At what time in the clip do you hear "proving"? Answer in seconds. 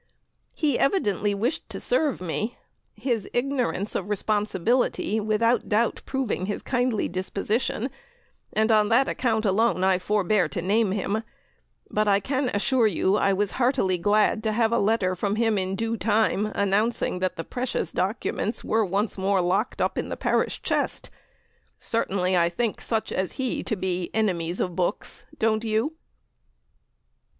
6.07-6.47